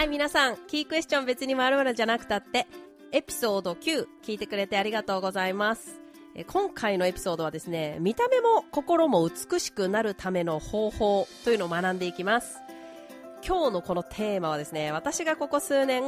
[0.00, 2.66] はい、皆さん、キークエスチョン別に〇〇じゃなくたって、
[3.12, 6.00] エピソード9聞いてくれてありがとうございます。
[6.46, 12.62] 今回のエピソードはですね、見た目も心も美しくなるための方法というのを学んでいきます。
[13.46, 16.02] 今日のこのテーマはですね、私がここ数年、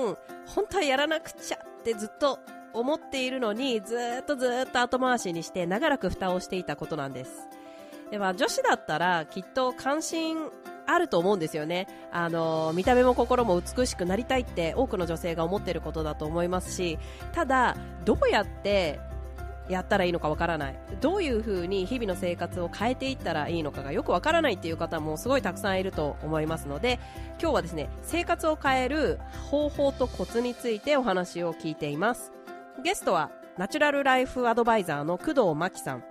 [0.46, 2.38] 本当はやらなくちゃってずっと
[2.72, 7.46] 思っているのに、ずっとずっと後回しにして長らく蓋をしていたことなんです。
[8.11, 10.50] では、女子だったらきっと関心
[10.86, 11.86] あると思うんですよね。
[12.11, 16.99] あの、見た目も心も美しくなりたいって多くの女性が思っていることだと思いますし、
[17.32, 19.00] ただ、どうやって
[19.68, 20.79] やったらいいのかわからない。
[21.00, 26.99] どういう風に日々の生活を変えていったらいいのかがよくわからないっていう方もすごいたくさんいると思いますので、
[27.41, 29.19] 今日はですね、生活を変える
[29.50, 32.33] 方法とコツについてお話を聞いています。
[32.83, 36.05] ゲストは、ナチュラルライフアドバイザーの工藤真希さん。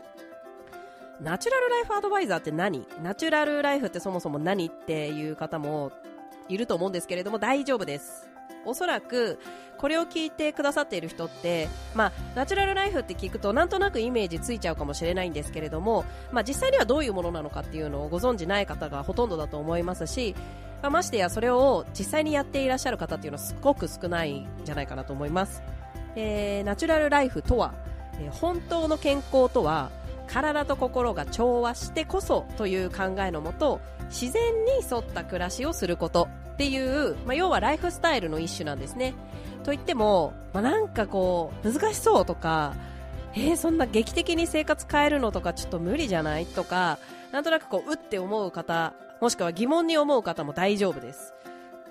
[1.22, 2.88] ナチュラルライフアドバイザーって何？
[3.04, 5.91] ナチュラルライフってそもそも何っていう方も
[6.50, 8.28] いると思うんですけれども大丈夫です。
[8.66, 9.40] おそらく、
[9.78, 20.35] これを聞いてくださっている人って、まあ、ナチュラルライフって聞くとなんとなくイメージついちゃうかもしれないんですけれども、まあ、実際にはどういうものなのかっていうのをご存知ない方がほとんどだと思いますし、
[20.84, 25.62] まあ、ましてやそれを実際にやっていらっしゃる方っていうのはすごく少ないんじゃないかなと思います。
[26.16, 27.74] えーナチュラルライフとは、
[28.20, 29.90] えー本当の健康とは
[30.32, 39.13] 体と心が調和してこそという考えのもと自然に沿った暮らしをすることっていう、まあ、要はライフスタイルの一種なんですね。
[39.63, 42.73] といっても、まあ、なんかこう難しそうとか
[43.34, 46.98] えー、そんな劇的に生活変えるのとかちょっと無理じゃないとか
[47.32, 51.34] なんとなくこううって思う方もしくは疑問に思う方も大丈夫です。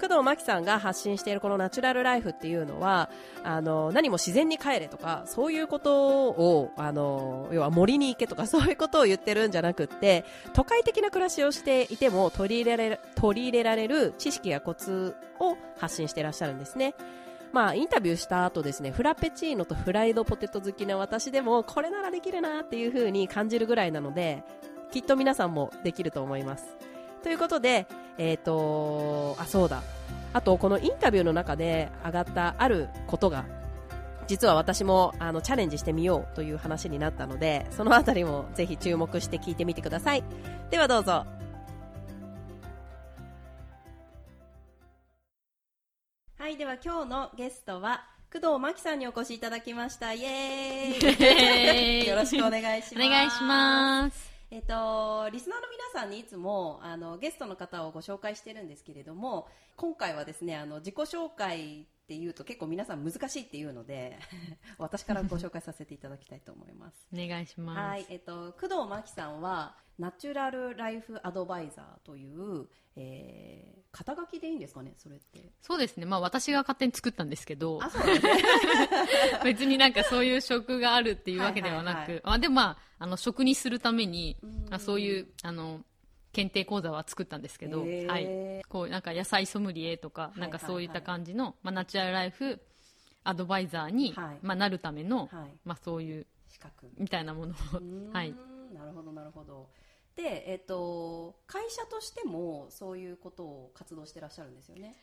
[0.01, 3.11] 工藤真希さんが発信しているこのナチュラルライフっていうのは
[3.45, 16.95] あの何も自然に帰れとかそういうことをあの要は森に行けとか そういうことを言ってるんじゃなくって都会的な暮らしをしていても取り入れられる取り入れられる知識やコツを発信していらっしゃるんですね。
[17.53, 24.45] まあ、インタビューした後ですね、フラペチーノとフライドポテト好きな私でも、これならできるなっていう風に感じるぐらいなので、
[24.93, 26.90] きっと皆さんもできると思います。
[27.23, 27.87] ということで、
[28.19, 29.83] えっ、と、あ、そうだ。
[30.33, 33.45] あと、このインタビューの中で上がったあることが、
[34.27, 40.23] 実は私もあのチャレンジしてみようという話になったので、そのあたりもぜひ注目して聞いてみてください。
[40.71, 41.27] ではどうぞ。
[46.39, 50.13] はい、では今日のゲストは、工藤真希さんにお越しいただきました。
[50.13, 53.07] イエーイエーイよろしくお願いします。
[53.07, 54.30] お願いします。
[54.53, 59.47] えっと、リスナーの皆さんにいつもあのゲストの方をご紹介してるんですけれども
[59.77, 64.19] 今回はですねあの自己紹介っていうと結構皆さん難しいっていうので
[64.79, 67.07] 私からご紹介させていただきたいと思います。
[67.15, 67.79] お願いします。
[67.79, 72.67] はい、えっと、工藤真希さんはナチュラルライフアドバイザーという、
[72.97, 76.07] えー、肩書きでいいんですかねそれってそうですね。
[76.07, 78.33] まあ私が勝手に作ったんですけど、あそうですね
[79.45, 85.85] 別になんかそういう職があるっていうわけではなく、はいはいあでもまあ、あの、職にするために、うんあそういう、あの、
[86.33, 88.63] 検定講座は作ったんですけど、はい。
[88.69, 92.61] こう、なんか野菜ソムリエとか、なんかそういった感じの、まあナチュラルライフ
[93.25, 94.39] アドバイザーに、はい。
[94.43, 95.59] まあなるための、はい。
[95.65, 96.91] まあそういう、資格。
[96.97, 97.57] みたいなものを、
[98.13, 98.35] はい。
[98.75, 99.69] なるほどなるほど。
[100.17, 104.97] で、えっと、会社としてもそういうことを活動してらっしゃるんですよね？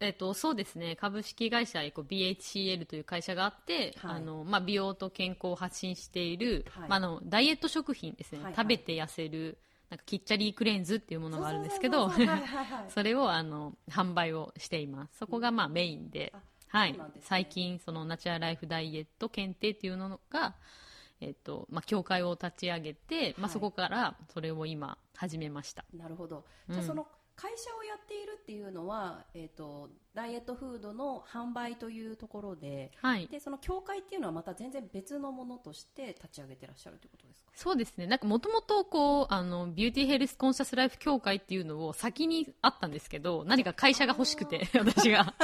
[0.00, 0.96] えっと、そうですね。
[0.96, 4.16] 株式会社こう BHCL という会社があって、はい。
[4.16, 6.88] あのまあ、美容と健康を発信している、はい。
[6.88, 8.54] まあ、あのダイエット食品ですね、はいはい。
[8.56, 9.58] 食べて痩せる
[9.92, 12.10] なんかキッチャリークレンズっていうものがあるんですけど
[12.88, 15.18] それをあの販売をしています。
[15.18, 16.94] そこがまあメインで,、あはい。
[16.94, 20.54] ね最近そのナチュラルライフダイエット検定っていうのが、
[21.20, 25.84] えっとまあ、協会を立ち上げて、まあ、はいそこからそれを今始めました。
[25.94, 26.46] なるほど。
[26.70, 33.26] じゃその会社をやっているっていうのは、えっと、ダイエットフードの販売というところではい。
[33.28, 37.52] でその協会っていうのはまた全然別のものとして立ち上げてらっしゃるということですか？
[37.54, 38.06] そうですね。
[38.06, 45.34] なんかもともとこう、あの、 Beauty Health Conscious Life 協会っていうのを先にあったんですけど、何か会社が欲しくて、私が。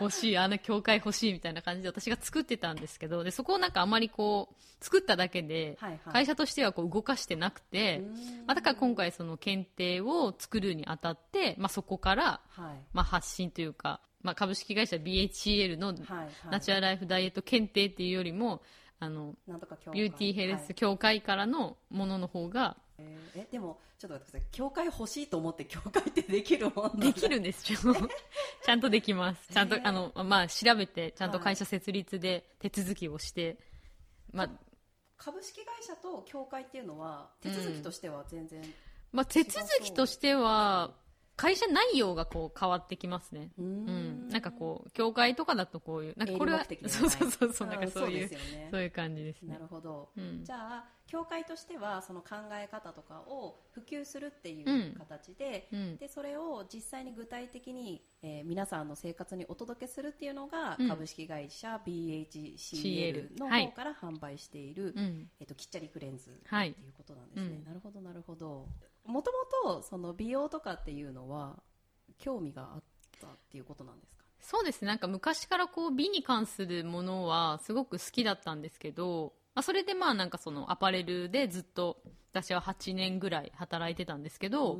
[0.00, 4.54] 欲しい、あの協会欲しいみたいな感じで私が作ってたんですけど、で、そこをなんかあまりこう、
[4.84, 6.12] 作っただけで、はいはい。
[6.12, 8.02] 会社としてはこう動かしてなくて、
[8.46, 12.82] まあ、だから今回その検定を作るにあたって、まあ、そこから、はい。
[12.92, 16.30] まあ、発信というか、まあ、株式会社 BHCL のはいはい。
[16.50, 18.62] ナチュラルライフダイエット検定っていうよりも、
[18.98, 20.00] あの、なんとか協会。
[20.00, 24.48] ビューティーヘルはいス協会からのものの方がえーえでもちょっと待ってください。
[24.52, 27.78] 協会欲しいと思って協会ってできるもんできるんですよ。
[28.64, 29.52] ちゃんとできます。
[29.52, 33.58] ちゃんと、あの、まあ、調べて、ちゃんと会社設立で手続きをして、
[34.32, 34.50] まあ、
[35.16, 38.62] 株式会社と協会っていうのは手続きとしては全然、
[39.12, 40.94] まあ、手続きとしては
[41.40, 43.48] 会社内容がこう変わってきますね。
[43.58, 44.26] ううん。
[44.26, 44.28] ん。
[44.28, 48.68] なんかこう、教会とかだとこういう、なんかこれはそう そうそうそう、なんかそういう、んですよね。
[48.70, 49.54] そういう感じですね。
[49.54, 49.58] な。
[49.58, 50.44] るほど、うん。
[50.44, 55.96] じゃあ教会としてはその考え方とかを普及するっていう形で、うん。
[55.96, 60.88] でそれを実際に具体的に、えー皆さんの生活にお届けするっていうのが、うん。
[60.88, 63.66] 株式会社 BHCL CL のはい。
[63.68, 65.30] 方から販売している、うん。
[65.40, 67.64] えっときっちゃりクレンズってはいいうことなんですね、うん。
[67.64, 68.68] なるほどなるほど
[69.06, 69.32] もと
[69.64, 71.56] もとその美容とかっていうのは
[72.18, 72.82] 興味があっ
[73.20, 74.24] たっていうことなんですか？
[74.40, 74.88] そうですね。
[74.88, 81.98] なんか昔からこう美に関するものはすごく好きだったんですけど、まあ、それでまあなんかそのアパレルでずっと
[82.32, 84.78] 私は8年ぐらい働いてたんですけど、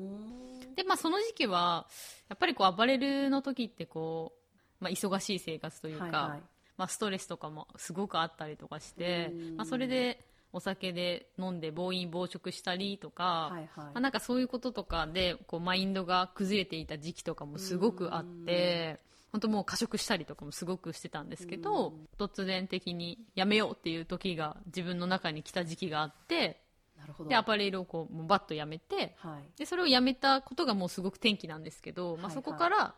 [0.77, 1.87] でまあその時期は
[2.29, 4.33] やっぱりこうアパレルの時ってこ
[4.81, 6.43] う、まあ、忙しい生活というか、はいはい。
[6.77, 13.69] まあ、ストレスとかもすごくあったりとかしてうん、まあ、それでお酒で飲んで暴飲暴食したりとか、はいはい。
[13.77, 19.01] まあ、なんかそういうこととかでこうマインドが崩れていた時期とかもすごくあって
[19.33, 26.61] 本当もう過食したりとかもすごくしてたんですけど突然的にやめようっていう時が自分の中に来た時期があって
[27.29, 29.59] でアパレルをこうもうバッとやめてはい。
[29.59, 32.35] でそれをやめたことがもうすごく転機なんですけど、まあ、はいはい。
[32.35, 32.95] そこから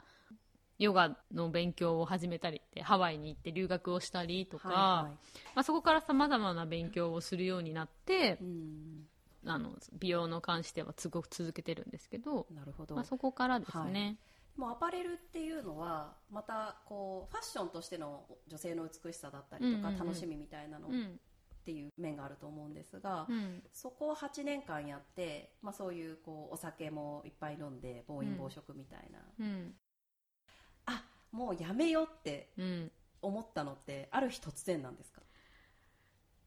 [0.79, 5.13] ヨガの勉強を始めたりってハワイに行って留学をしたりとか、はいはい。
[5.55, 9.07] まあ、そこからさまざまな勉強をするようになってうん。
[9.45, 14.17] あの美容の関してはすごく続けてるんですけど、なるほど、まあ、そこからですね、
[14.57, 21.21] もうアパレルっていうのはまたこうファッションとしての女性の美しさだったりとか、楽しみみたいなのっうん
[21.65, 23.63] ていう面があると思うんですが、うん。
[23.73, 29.21] そこを8年間やって、まあ、そういうこうお酒もいっぱい飲んで暴飲暴食みたいな、
[31.33, 32.91] もうやめようってうん。
[33.25, 35.23] 思ったのってある日突然なんですか？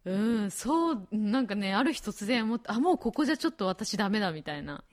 [0.06, 4.84] うん、そうなんかねある日突然思ってあもうここじゃちょっと私ダメだみたいな。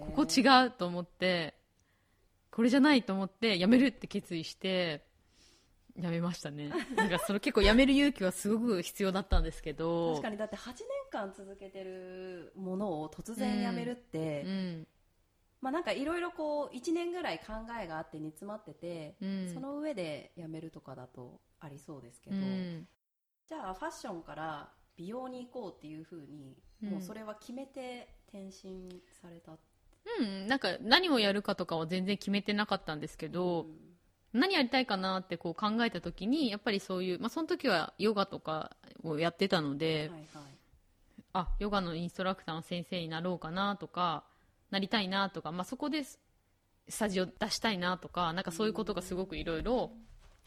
[0.00, 1.54] ここ違うと思って
[2.50, 5.04] これじゃないと思ってやめるって決意して
[5.94, 6.70] やめましたね。
[6.96, 10.12] なんかそれ結構やめる勇気はすごく必要だったんですけど。
[10.14, 10.76] 確かにだって8年
[11.12, 14.86] 間続けてるものを突然やめるって、うん
[15.60, 19.50] まあなんかいろいろこう1年ぐらい考えがあって煮詰まってて、うん。
[19.52, 22.86] その上でやめるとかだとありそうですけど、うん。
[23.48, 26.90] じゃあファッションから美容に行こうっていうふうに、うん。
[26.90, 29.52] もうそれは決めて転身された
[30.18, 33.66] うん、なんか何をやるかとかは全然決めてなかったんですけど、
[34.32, 40.60] 何やりたいかなってこう考えた時にやっぱりそういう、まあ、その時はヨガとかをやってたのうんで、はいはい。
[41.32, 44.24] あヨガのインストラクターの先生になろうかなとか
[44.70, 46.18] なりたいなとか、まあ、そこでス
[46.98, 49.90] タジオ出したいなとかなんかそういうことがすごくいろいろ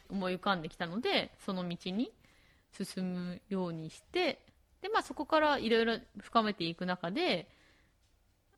[0.09, 2.11] 思い浮かんできたのでその道に
[2.71, 4.39] 進むようにして
[4.81, 7.47] で、まあ、そこからいろいろ深めていく中で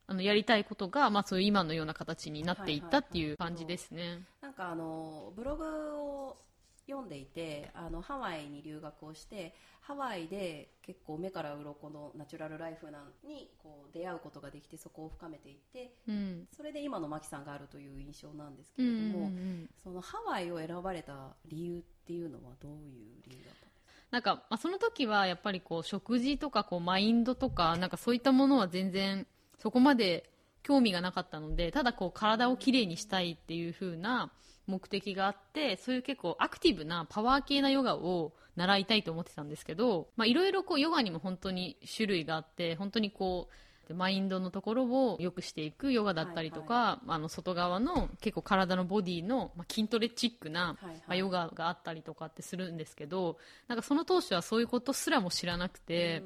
[0.08, 4.20] あのやりたいことが、まあ、そういう今のような形になっていったっていう感じですね。
[4.42, 5.66] なんかあのブログ
[5.98, 6.38] を
[6.88, 16.48] 読んでいてあのハワイに留学をしてハワイで結構目から鱗のナチュラルライフなにこう出会うことができてそこを深めていってうん。
[16.56, 19.70] それで今のマキさんがあるという印象なんですけうんうんうれども、ん。
[19.84, 23.92] そのハワイを選ばれた理由っていうのはどういう理由だったんですか？
[24.12, 29.28] なんか、まあ、その時はやっぱりこう食事とかこうマインドとかなんかそういったものは全然
[29.60, 30.30] そこまで
[30.64, 34.32] 興味がなかったのでただこう体をきれいにしたいっていう風な
[34.68, 43.54] 目的があってそういう結構アクティブなパワー系なヨガを習いたいと思ってたんですけどまあいろいろこうヨガにも本当に種類があって本当にこう
[43.94, 50.96] マインドのところを良くしていくヨガだったりとか、あの外側の結構体のボディの、まあ、筋トレチックな、はいはい。
[50.96, 56.24] まあ、ヨガがあったりとかってするんですけどなんかその当初はそういうことすらも知らなくて、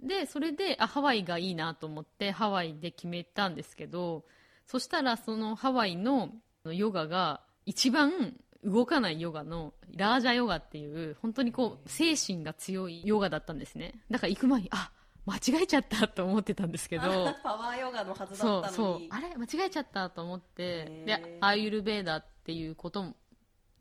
[0.00, 4.24] でそれであハワイがいいなと思ってハワイで決めたんですけど
[4.66, 6.30] そしたらそのハワイの
[6.64, 13.94] ヨガが一番動かないヨガのラージャヨガっていう本当にこう精神が強いヨガだったんですね。
[14.10, 14.90] だから行く前にあ
[15.24, 17.02] 間違えちゃったと思ってたんですけど。
[17.42, 18.76] パワーヨガのはずだそうったのに。
[18.76, 19.36] そうあれ？
[19.36, 21.04] 間違えちゃったと思って。
[21.06, 23.14] でアーユルベーダっていうこと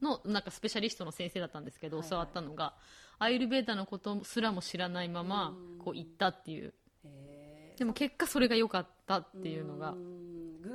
[0.02, 2.10] のなんかスペシャリストの先生だったんですけど、はいはい。
[2.10, 2.74] 教わったのが
[3.20, 5.78] アーユルベーダのことすらも知らないままうん。
[5.80, 6.74] こう行ったっていう。
[7.78, 9.96] でも結果それが良かったっていうのが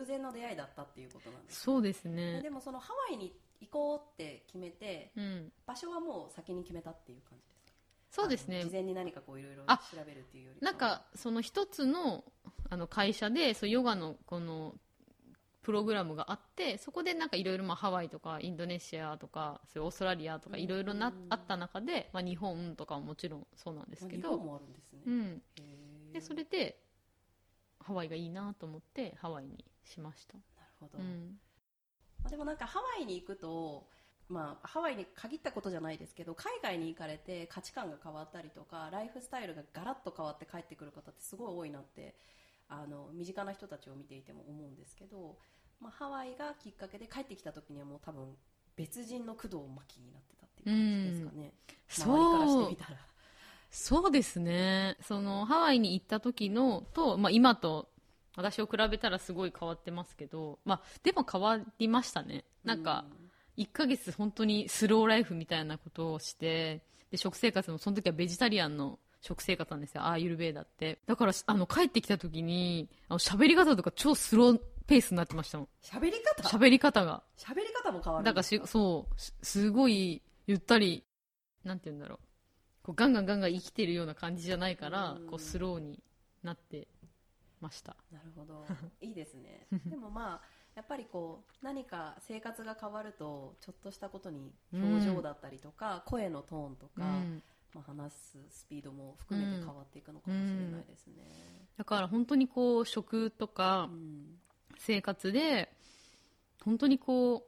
[0.06, 2.40] 然の出会いだったっていうことなんですそうですね。
[2.42, 5.52] でもそのハワイに行こうって決めてうん。
[5.66, 7.62] 場所はもう先に決めたっていう感じです
[8.16, 8.22] か？
[8.22, 8.62] そうですね。
[8.64, 12.24] 事前に何かこういろいろあ調べるっていうよりなんかその一つの
[12.70, 14.74] あの会社でそうヨガのこの
[15.62, 25.00] プログラムがあってそこでなんかいろいろまあハワイとかインドネシアとかそういうオーストラリアとかいろいろなあった中で、まあ、日本とかももちろんそうなんですけど、まあ日本もあるんですね、
[26.14, 26.78] うん、それで
[27.80, 30.34] ハワイがいいなと思ってハワイにしました。
[30.34, 31.38] なるほど、うん。
[32.22, 33.88] まあでもなんかハワイに行くと、
[34.28, 42.16] まあ、ハワイに限ったことじゃないですけど海外に行かれて価値観が変わったりとかライフスタイルがガラッと変わって帰ってくる方ってすごい多いなって
[42.68, 45.38] あの身近な人たちを見ていても思うんですけど、
[45.80, 48.34] まあ、ハワイがきっかけで帰ってきた時にはもう多分
[48.74, 51.52] 別人の工藤真希になってたっていう感じですかね、
[51.88, 52.98] 周りからしてみたら。
[53.70, 54.96] そうですね。
[55.02, 57.88] その、ハワイに行った時のと、まあ今と、
[58.36, 62.44] 私を比べたらすごい変わってますけど、まあでも変わりましたね。
[62.64, 63.04] なんか、
[63.56, 70.06] 1ヶ月本当にスローライフみたいなことをして、で、食生活もその時はベジタリアンの食生活なんですよ。
[70.06, 70.98] アーユルベーダって。
[71.06, 75.68] だから、あの、帰ってきた時に、あの、喋り方とか超スローペースになってましたもん。
[75.82, 76.42] 喋り方？
[76.48, 77.22] 喋り方が。
[77.36, 81.04] 喋り方も変わるだからし、そう、すすごい、ゆったり、
[81.64, 82.18] なんて言うんだろう。
[82.86, 86.00] こうガンガンガンガン生きてるような感じじゃないからうん、こうスローに
[86.44, 86.86] なって
[87.60, 87.96] ました。
[88.10, 88.66] なるほど。
[89.00, 89.66] いいですね。
[89.86, 90.42] でもまあ
[90.74, 97.42] やっぱりこう何か生活が変わるとちょっとしたことに表情だったりとか、声のトーンとか、うん。
[97.74, 104.40] まあ、話すスピードも含めて変わっていくのかもしれないですね、だから本当にこう、食とかうん。
[104.78, 105.72] 生活で、
[106.64, 107.46] 本当にこ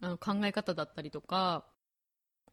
[0.00, 1.64] う、あの考え方だったりとか、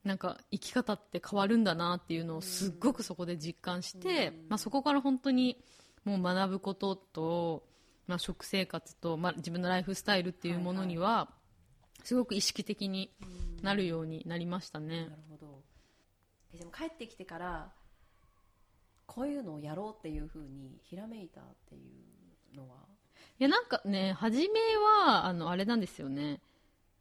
[0.04, 4.50] なんか生き方って変わるんだなっていうのをすっごくそこで実感して、うん。
[4.50, 5.64] まあ、そこから本当に
[6.04, 7.64] もう学ぶことと、
[8.08, 11.30] まあ、食生活と、まあ、自分のライフスタイルっていうものには、
[12.04, 13.14] すごく意識的に
[13.62, 15.06] なるようになりましたね。
[15.08, 15.62] なるほど。
[16.54, 17.72] えでも帰ってきてから
[19.06, 21.80] こういうのをやろうっていうふうにひらめいたってい
[22.54, 22.78] うのは？
[23.40, 24.60] いや、なんかね、初め
[25.06, 26.42] は、あの、あれなんですよね。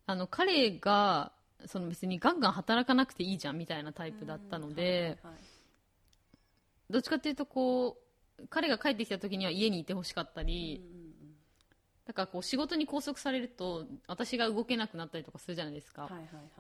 [0.07, 1.33] あの、彼が、
[1.67, 5.15] その別にガンガン働かなくていいじゃんみたいなタイプだったので、はいはいはい。
[6.91, 8.10] どっちかっていうとこう、
[8.49, 10.83] 彼が帰ってきた時には家にいてほしかったり、
[12.11, 16.11] だからこう仕事に拘束されると私が動けなくなったりとかするじゃないですか。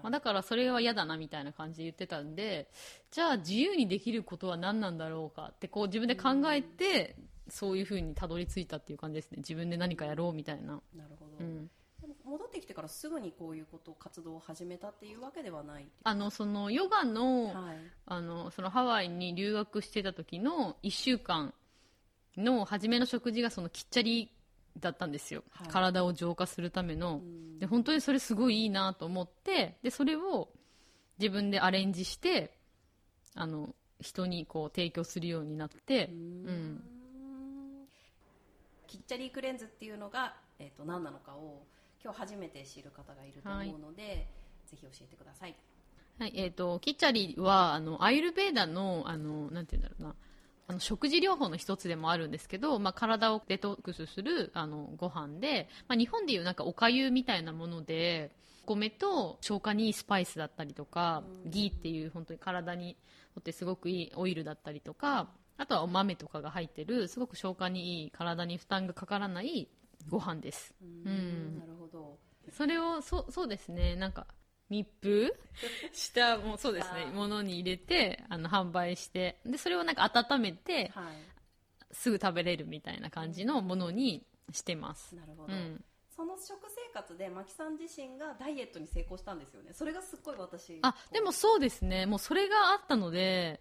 [0.00, 2.70] まあ、だからそれは嫌だなみたいな感じで言ってたんで、
[3.10, 7.16] じゃあ自由にできることは何なんだろうかってこう自分で考えて、
[7.48, 9.38] そういう風にたどり着いたっていう感じですね。
[9.38, 10.80] 自分で何かやろうみたいな。
[10.94, 11.68] なるほど、うん。
[12.24, 17.54] 戻ってきてからすぐにこういうこと活動を始めたっていうわけではないあの、そのヨガの、はい
[18.06, 21.52] あの、そのハワイに留学してた時の1週間
[22.40, 24.32] の初めの食事がそのきっちゃり
[24.78, 25.44] だったんですよ。
[25.50, 25.68] はい。
[25.68, 27.18] 体を浄化するための。
[27.18, 27.58] うん。
[27.58, 30.48] で、本当にそれすごいいいなと思って、で、それを
[31.18, 32.56] 自分でアレンジして、
[33.34, 36.84] あの、人にこう提供するようになって、うん。
[38.86, 41.62] キッチャリークレンズっていうのが、えー、と何なのかを
[42.02, 44.26] 今日初めて知る方がいると思うので、
[44.66, 45.54] ぜひ教えてください。
[46.18, 50.14] はい、えっ、と、キッチャリは、あの、アイルベーダの、あの、なんて言うんだろうな、
[50.70, 58.30] あの、食事療法の一つでもあるんですけど、まあ、体をデトックスする、あの、ご飯で、まあ、日本でいうなんかお粥みたいなもので、
[58.64, 62.96] お米と消化にいいスパイスだったりとか、ギーっていう本当に体に
[63.34, 69.68] とってすごくいいオイルだったりとか、あとはお豆とかが入ってる、すごく消化にいい、体に負担がかからない
[70.08, 70.74] ご飯です。
[70.80, 72.18] うんなるほど。
[72.52, 74.26] それを、そう、そうですね、なんか、
[74.70, 75.34] 密封
[75.92, 81.14] した、 もうそうですね、ものに入れて、あの、販売して、で、それをなんか温めて、はい。
[81.92, 85.14] すぐ食べれるみたいな感じのものにしてます。
[85.16, 85.84] なるほど、うん。
[86.14, 89.72] その食生活でマキさん自身がダイエットに成功したんですよね。
[89.72, 93.60] それがすっごい私あ、でもそうですね、もうそれがあったので、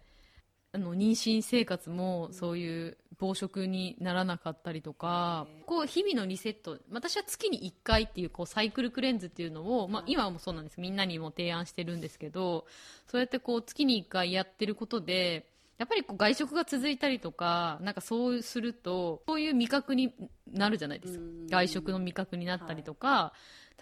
[0.72, 10.80] あの、妊娠生活もそういう暴食にならなかったりとかこう、日々のリセット、私は月に1回っていう、こう、サイクルクレンズっていうのを、まあ、今もそうなんです。
[10.80, 12.66] みんなにも提案してるんですけど、
[13.08, 15.46] そうやってこう、月に1回やってることで、
[15.80, 20.12] やっぱりこう外食が続いたりとか、なんかそうすると、そういう味覚に
[20.52, 21.20] なるじゃないですか。
[21.20, 21.46] うん。
[21.46, 23.32] 外食の味覚になったりとか、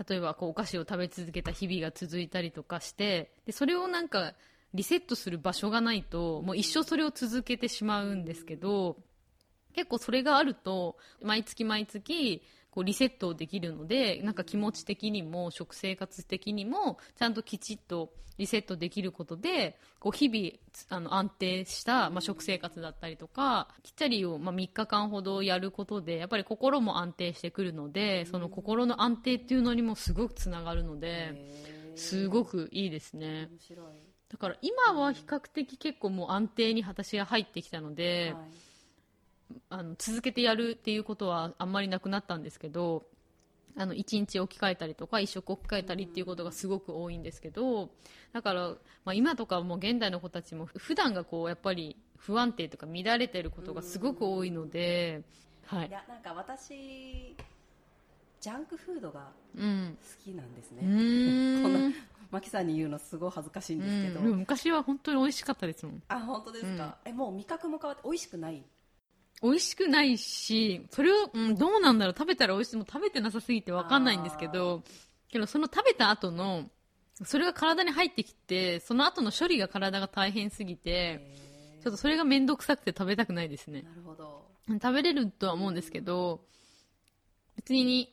[0.09, 4.35] 例えばこうお菓子を食べ続けた日々が続いたりとかして、で、それをなんか
[4.75, 8.99] リセットする場所がないと、もう一生それを続けてしまうんですけど、
[9.75, 20.53] 結構それがあると、毎月毎月、こうリセットできるので、なんか気持ち的にも食生活的にも、ちゃんときちっとリセットできることで、こう日々、
[20.89, 33.49] あの安定した、まあ、食生活だったりとか、きっちゃりを、まあ、3日間ほどやることで、やっぱり心も安定してくるので、その心の安定っていうのにもすごくつながるので、すごくいいですね。
[33.51, 38.49] 面白い、だから今は比較的結構もう安定に私が入ってきたので、はい。
[39.71, 43.07] あの続けてやるっていうことはあんまりなくなったんですけど
[43.77, 47.91] あの1日置き換えたりとか一食置き換えたりっていうことがすごく多いんですけど
[48.33, 48.69] だから、
[49.05, 55.23] まあ、今とかもう現代の子たちも普段がこうやっぱり不安定とか乱れてることがすごく多いので、
[55.65, 55.89] はい。
[55.89, 57.37] い、やなんか私
[58.41, 59.97] ジャンクフードがうん。
[60.01, 61.63] 好きなんですうね、ーん。
[61.63, 61.79] こんな
[62.31, 64.39] マキさんに言うのすごい恥ずかしいんですけど、うん。
[64.39, 66.03] 昔は本当に美味しかったですもん。
[66.09, 68.63] あ本当ですか、えもう味覚も変わって美味しくない？
[69.41, 72.15] 美味しくないしそれを、うん、どうなんだろう？
[72.19, 74.83] 食べたら美味しいもう食べてなさすぎて分かんないんですけど
[75.31, 76.65] けどその食べた後の
[77.25, 81.35] それが体に入ってきてその後の処理が体が大変すぎてへ
[81.83, 83.81] ちょっとそれが面倒くさくて食べたくないですね。
[83.81, 84.45] ーなるほど。
[84.69, 86.41] 食べれるとは思うんですけど
[87.57, 88.13] 別に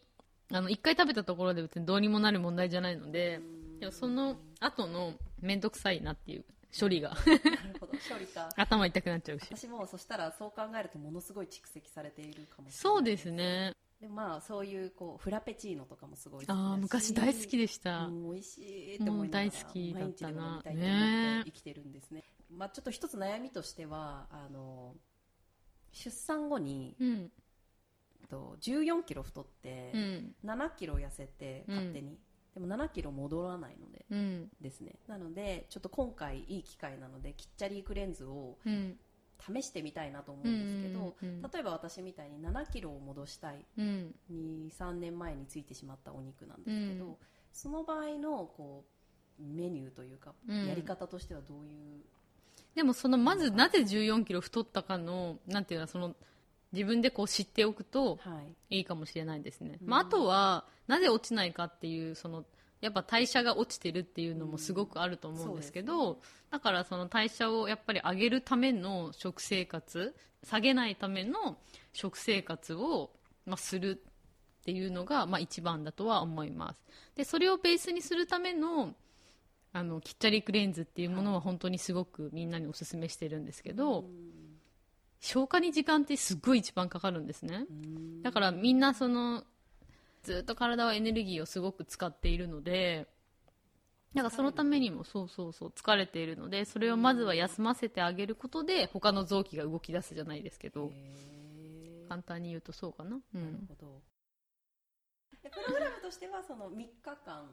[0.51, 3.41] あの一回食べたところで別にどうにもなる問題じゃないので
[3.79, 6.45] でもその後の面倒くさいなっていう
[6.77, 7.09] 処理が。
[7.09, 7.93] なるほど。
[7.93, 8.49] 処理か。
[8.57, 9.47] 頭痛くなっちゃうし。
[9.51, 13.73] 私もそしたらそう考えるとものすごい蓄積されているかもしれないそうですね。
[13.99, 18.09] でまあそういうこうフラペチーノとかもすごいああ昔大好きでした。
[18.09, 22.23] 美味しいって思いながら大好きだったな毎日でも飲み生きてるんですね。
[22.49, 24.95] まあ、ちょっと一つ悩みとしてはあの
[25.91, 27.31] 出産後に、うん。
[28.27, 30.35] と14キロ太って、うん。
[30.43, 32.19] 7キロ痩せて勝手に、
[32.55, 34.49] でも7キロ戻らないのでうん。
[34.61, 34.95] ですね。
[35.07, 38.97] なのでちょっと今回いい機会なのでキッチャリークレンズをうん。
[39.53, 44.15] 試してみたいなと思うんですけど、うんうんうん例えば私みたいに7キロを戻したいうん。
[44.31, 47.15] 23年前についてしまったお肉なんですけど、うん。
[47.51, 48.85] その場合のこ
[49.39, 50.65] うメニューというか、うん。
[50.65, 52.01] やり方としてはどういう？
[52.75, 56.15] でもそのまずなぜ1 4キロ太ったかのなんていうのその
[56.71, 58.77] 自分でこう知っておくとはい。
[58.77, 59.89] いいかもしれないですね、うん。
[59.89, 62.45] まあ、あとはなぜ落ちないかっていうその
[62.81, 66.17] やっぱ代謝が落ちてるっていうのもすごくあると思うんですけど、うん
[66.51, 71.57] だからその代謝をやっぱり上げるための食生活下げないための
[71.91, 73.09] 食生活を、
[73.45, 74.01] まあ、する
[74.61, 76.79] っていうのが、まあ、一番だとは思います。
[77.15, 78.93] でそれをベースにするための
[79.73, 84.07] あのキッチャリクレンズっていうものは本当にすごくみんなにおすすめしてるんですけど、うん。
[85.19, 88.21] 消化に時間ってすっごい一番かかるんですね、うん。
[88.21, 89.43] だからみんなその
[90.25, 93.07] ずっと体はエネルギーをすごく使っているので
[94.13, 100.91] だからそのためにもそうそうそう疲れているのでそれをまずは休ませてあげることで他の臓器が動き出すじゃないですけど。
[102.07, 104.03] 簡単に言うとそうかな、うなるん、ほど。
[105.43, 107.49] でプログラムとしてはその3日間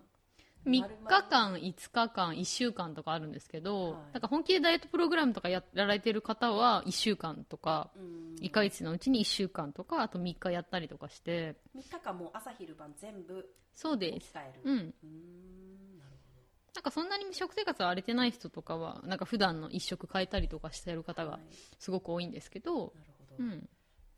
[0.64, 4.12] 3日間5日間1週間とかあるんですけど、はい。
[4.14, 8.22] なんか本気でダイエットプログラムとかやられてる方は1週間とかうん。
[8.40, 11.56] 1ヶ月のうちに1週間とかあと3日やったりとかして。
[11.76, 14.34] 3日間もう朝昼晩全部そうです。
[14.64, 14.74] うん。
[14.74, 16.12] うーんなる
[16.74, 21.38] なんかそんなに食生活荒れてない人とかはなんか普段の一食変えたりとかしてる方が
[21.78, 23.68] すごく多いんですけど、なるほど、うん、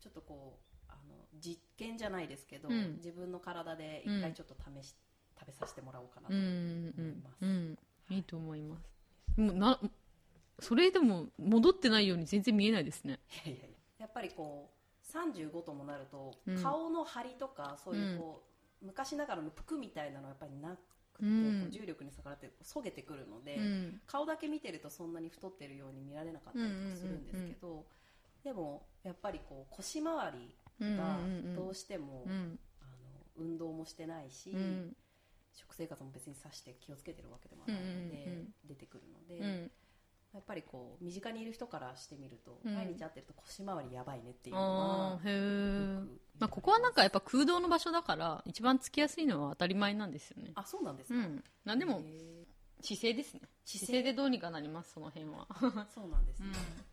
[0.01, 2.95] ちょっとこうあの実験じゃないですけど、うん。
[2.95, 4.95] 自分の体で一回ちょっと試し、
[5.39, 7.77] 食べさせてもらおうかなとうん思いうんます、うん。
[8.09, 8.19] い。
[8.19, 9.41] いと思います。
[9.41, 9.79] もうな
[10.59, 13.19] それでも戻ってないように全然見えないですね。
[13.45, 13.75] いやいやいや。
[13.99, 16.63] やっぱりこう35ともなると、うん。
[16.63, 18.43] 顔の張りとかそういうこ
[18.81, 20.77] う、昔ながらの服みたいなのはやっぱりな
[21.13, 21.25] くて、
[21.71, 24.01] 重力に逆らってそげてくるので、うん。
[24.07, 27.85] 顔だけ見てるとそんなに太ってるように見られなかったりとかするんですけど、
[28.43, 30.55] でもやっぱりこう腰回り
[30.97, 31.17] が
[31.55, 32.59] どうしても、うん。
[32.81, 34.95] あの運動もしてないし、うん
[35.55, 39.71] 食生活も別にさして気をつけてるわけでもないので、うんうんうん出てくるので、うん。
[40.33, 46.01] やっぱりこう身近にいる人からしてみると、うん毎日会ってると腰回りやばいねっていうのあはー。
[46.03, 50.51] へまあ、ここはなんかやっぱ空洞の場所だから一番つきやすいのは当たり前なんですよね。
[50.55, 51.43] あそうなんですか、うん。
[51.63, 52.45] なんでもへ
[52.81, 53.41] 姿勢ですね。
[53.63, 54.03] 姿勢。
[54.03, 55.47] でどうにかなりますその辺は。
[55.49, 56.83] ー そうなんですね、う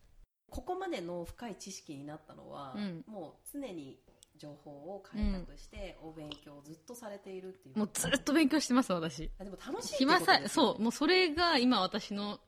[0.49, 3.05] ここまでの深い知識になったのは、うん。
[3.09, 3.99] もう常に
[4.43, 7.79] 情報を開拓して、お勉強をずっとされているっていう。
[7.79, 9.31] もうずっと勉強してます私。
[9.39, 12.41] あでも楽しい暇さそうもうそれが今私の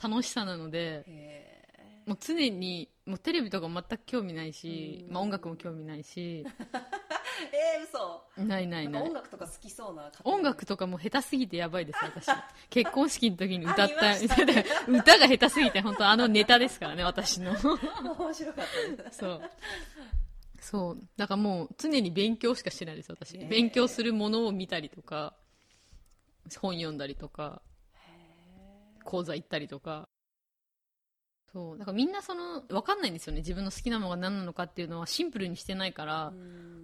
[0.00, 5.14] 楽しさなのでへもう常にもうテレビとか全く興味ないし、うん。
[5.14, 6.44] まあ、音楽も興味ないし。
[6.46, 6.48] ー
[7.52, 8.24] えー、嘘。
[8.36, 9.02] ないないない。
[9.02, 12.28] 音楽とか好きそうな音楽とかも下手すぎてやばいです 私。
[12.68, 14.16] 結婚式の時に歌ったた
[14.88, 17.52] 歌が下手すぎて本当あのネタですからね私の。
[17.52, 18.66] 面白かっ
[19.04, 19.50] たそう
[20.60, 20.98] そう。
[21.16, 25.34] だからもう常に勉強しかしてないです私、勉強するものを見たりとか
[26.56, 27.62] 本読んだりとか
[29.04, 30.08] 講座行ったりとか。
[31.52, 31.78] そう。
[31.78, 33.40] だからみんなその分かんないんですよね。
[33.40, 36.32] 自分の好きなものが何なのかっていうのはシンプルにしてないから、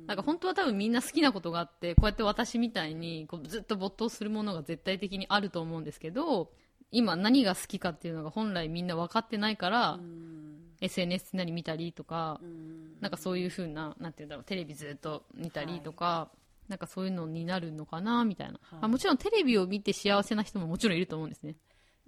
[0.06, 6.50] なんか本当は多分みんな好きなことがあってこうやって私みたいにこうずっと没頭するものが絶対的にあると思うんですけど
[6.90, 13.00] 今何が好きかっていうのが本来みんな分かってないから、うん SNS なり見たりとか、うん。
[13.00, 16.30] なんかそういう風ななんていうんだろうテレビずっと見たりとか、
[16.68, 18.78] なんかそういうのになるのかなみたいな、はい。
[18.82, 21.56] あもちろんテレビを見て幸せな人ももちろんいると思うんですね。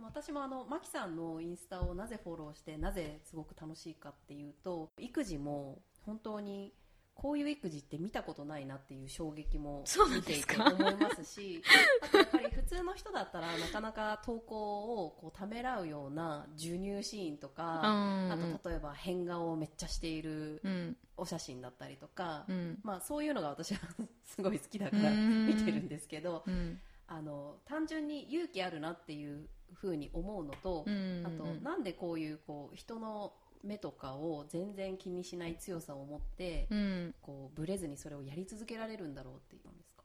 [0.02, 6.74] 私もあのマキさんのインスタをなぜフォローしてなぜすごく楽しいかっていうと育児も本当に
[7.16, 11.62] こういう育児って見たことないなっていう衝撃も見ていて思いますし
[12.02, 20.96] あとやっぱり普通の人だったらなかなか投稿をこうためらうような授乳シーンとか、うんあと例えば変顔をめっちゃしているうん。
[21.18, 22.78] お写真だったりとか、うん。
[22.82, 23.80] まあ、そういうのが私は
[24.26, 25.46] すごい好きだからうん。
[25.46, 26.78] 見てるんですけどうん。
[27.08, 31.22] あの単純に勇気あるなっていうふうに思うのと、うん。
[31.24, 37.14] あとなんでこういうこう人の目とかを全然気にしない強さを持って、うん。
[37.22, 40.02] こうブレずにそれをやり続けられるんだろうっていうんですか？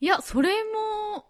[0.00, 1.24] いやそれも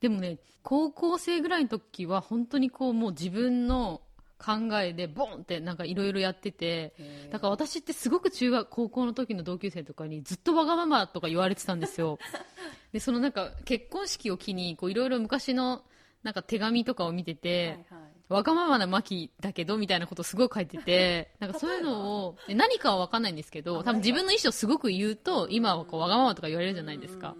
[0.00, 4.02] でもね高校生ぐらいの時は本当にこうもう自分の
[4.38, 6.94] 考えでボンってなんかいろいろやってて
[7.30, 12.18] だから私ってすごく中学高校の時の同級生とかにずっとわがままとか言われてたんですよ。
[12.92, 15.82] でそのなんか結婚式を機にこういろいろ昔の
[16.22, 27.36] なんか手紙とかを見てて、はいはいわがままなマキだけどみたいなことをすごい書いてて なんかそういうのをえ何かは分かんないんですけど多分自分の意思をすごく言うと今はこうわがままとか言われるじゃないですか。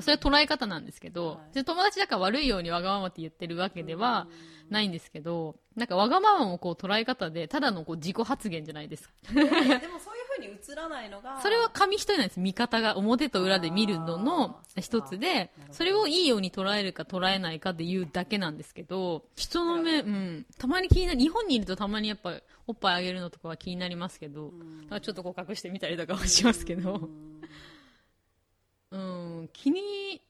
[0.00, 1.54] それは捉え方なんですけど、はい。
[1.56, 4.28] で友達だから悪いようにわがままって言ってるわけでは
[4.70, 9.14] ないんですけどなんかわがままもこう捉え方でただのこう自己発言じゃないですか。
[9.34, 9.48] でも
[9.98, 12.40] そうに映らないのがそれは紙一重なんです。
[12.40, 21.20] 見方が表と裏で見るのの一つでそれをいいように捉えるか捉えないかっていうだけなんですけど人の目、うん、たまに気になる。
[21.20, 22.34] 日本にいるとたまにやっぱ
[22.66, 24.52] おっぱいあげるのとかは気になりますけど、
[25.00, 27.10] ちょっとこう隠してみたりとかはしますけど、
[28.90, 29.38] うん。
[29.40, 30.22] うん、気に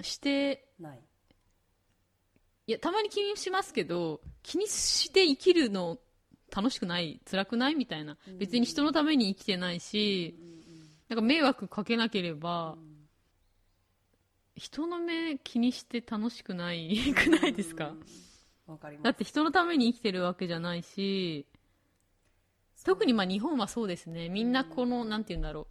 [0.00, 1.00] してない。
[2.66, 5.98] いやたまに気にしますけど気にして生きるの
[6.54, 8.16] 楽しくない辛くないみたいな。
[8.38, 10.34] 別に人のために生きてないし
[11.08, 12.76] なんか迷惑かけなければ
[14.56, 17.92] 人の目気にして楽しくないくないですか？
[18.66, 19.04] わかります。
[19.04, 21.46] だって人のために生きてるわけじゃないし
[22.84, 24.28] 特にまあ日本はそうですね。
[24.28, 25.66] みんなこのなんて言うんだろう。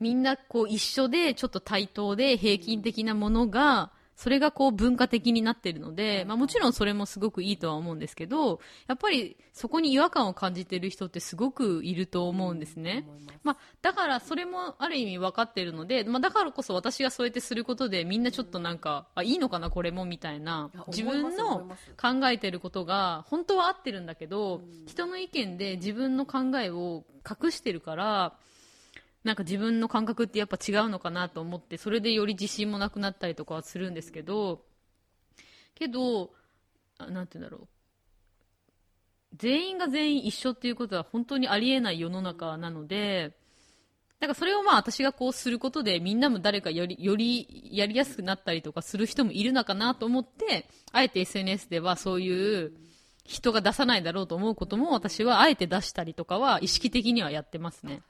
[0.00, 13.06] みんなこう一緒でちょっと対等で平均的なものがそれがこう文化的になってるので、まあ、もちろんそれもすごくいいとは思うんですけどやっぱりそこに違和感を感じてる人ってすごくいると思うんですね。
[13.42, 21.68] まあ、だからそれもある意味分かってるので、まあ、だからこそ私がそうやってすることでみんなちょっとなんか、あいいのかなこれもみたいなあ自分の
[22.00, 28.34] 考えてることが本当は合ってるんだけど、人の意見で自分の考えを隠してるから
[29.24, 34.62] なんか自分の感覚ってやっぱ違うのかなと思ってそれでより自信もなくなったりとかはするんですけど
[35.74, 36.30] けど
[36.98, 37.68] なんて言うんだろう
[39.36, 43.36] 全員が全員一緒っていうことは本当にありえない世の中なので、
[44.20, 52.72] だからそれをまあ私がこうすることでみんなも誰かよりよりやりやすくなったりとかする人もいるのかなと思ってあえて SNS ではそういう
[53.24, 58.02] 人が出さないだろうと思うことも私はあえて出したりとかは意識的にはやってますね。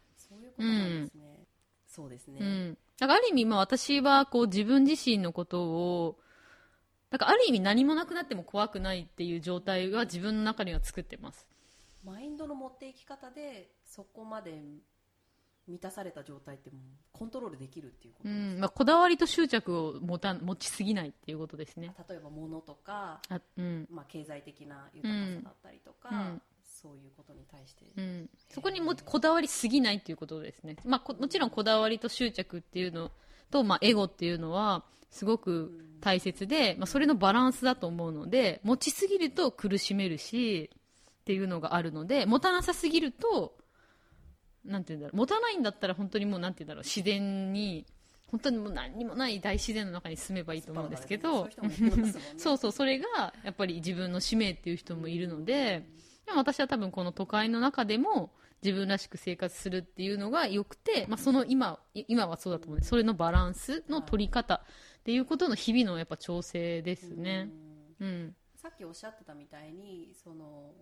[0.54, 1.46] ことなんですね、
[1.86, 2.78] そうですね、うん。
[2.98, 6.18] だからある意味まあ私はこう自分自身のことを
[7.10, 11.46] だからある意味何もなくなっても怖くないっていう状態は自分の中には作ってます。
[12.04, 14.60] マインドの持っていき方でそこまで
[15.66, 16.70] 満たされた状態って
[17.12, 18.60] コントロールできるっていうことですうん。
[18.60, 21.94] まあ、こだわりと執着を持た持ちすぎないっていうことですね。
[22.08, 23.88] 例えば物とか、あうん。
[23.90, 26.42] まあ、経済的な豊かさだったりとか、うん
[26.84, 33.10] そういうことに対して、うん、そこにもこだわりすぎないっていうことですね、まあ、こもちろんこだわりと執着っていうの
[33.50, 43.54] と、まあ、エゴっていうのはすごく大切で、まあ、それのバランスだと思うので持ちすぎると苦しめるしっていうのがあるので持たなさすぎると
[44.66, 47.86] なんていうんだろう持たないんだったら本当にもうなんていうんだろう自然に
[48.30, 51.70] 本当にもう何にもない大自然の中に住めばいいと思うんですけど、 そう
[52.36, 55.86] そうそうそれがやっぱり自分の使命っていう人もいるので、
[56.26, 58.30] でも私は多分この都会の中でも
[58.62, 64.60] 自分らしく生活するっていうのが良くて、まあ、その今い今はそうだと思うんですそれのバランスの取り方っ
[65.04, 67.50] ていうことの日々のやっぱ調整ですね。
[68.00, 68.34] うん。
[68.56, 70.72] さっきおっしゃってたみたいにその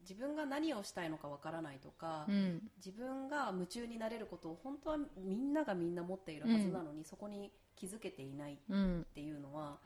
[0.00, 2.62] 自分が何をしたいのかわからないとか、うん。
[2.84, 9.06] 自分が夢中になれることを本当はみんながみんな持っているはずなのに、そこに気づけていないっうん。
[9.14, 9.78] ていうのは、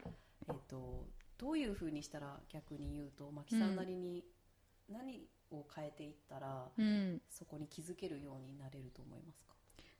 [0.49, 1.07] えっと
[1.37, 4.25] どういうふうにしたら逆に言うと牧さんなりに
[4.89, 7.21] 何を変えていったら、うん。
[7.31, 9.53] そこに気づけるようになれると思いますか？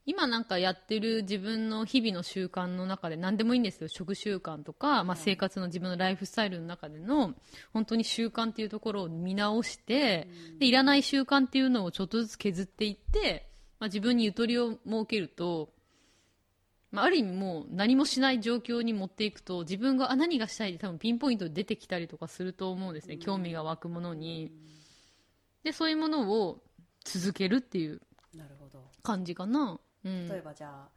[0.05, 3.87] 今なんかやってる自分の日々の習慣の中で何でもいいんですよ。
[3.87, 7.33] 食習慣とか、まあ、生活の自分のライフスタイルの中での
[7.71, 10.27] 本当に習慣っていうところを見直して、
[10.59, 13.47] でいらない習慣っていうのをちょっとずつ削っていって、
[13.79, 15.69] まあ、自分にゆとりを設けると、
[16.93, 24.51] まあ、ある意味もう何もしない状況に持っていくと自分があ何がしたいって多分ピンポイントで出てきたりとかすると思うんですね、興味が湧くものに。
[25.63, 26.61] でそういうものを
[27.03, 27.99] 続けるっていう
[29.01, 29.79] 感じかな。
[30.05, 30.29] うん。
[30.29, 30.89] 例えばじゃあ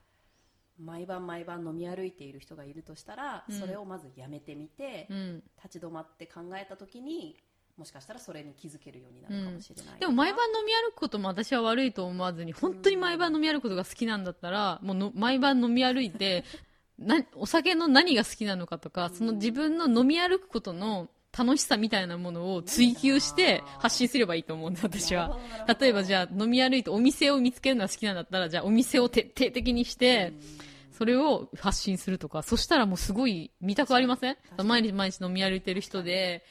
[0.78, 5.42] 毎晩毎晩飲み歩いている人がいるとしたら、うんそれをまずやめてみて、うん。
[5.64, 7.38] 立ち止まって考えた時に
[7.76, 16.44] もしかしたらそれに気づけるようになるかもしれない、でも毎晩飲み歩くことも私は悪いと思わずに、本当に毎晩飲み歩くことが好きなんだったら、もうの毎晩飲み歩いて、
[16.98, 25.38] な、お酒の何が好きなのかとか、その自分の飲み歩くことの楽しさみたいなものを追求して発信すればいいと思うんだ、私は。
[25.78, 30.32] 例えばじゃあ飲み歩いてお店を見つけるのが好きなんだったら、じゃあお店を徹底的にして、
[30.92, 34.36] それを発信するとか、そしたらもうすごい見たくありません？
[34.64, 36.42] 毎日毎日飲み歩いてる人で、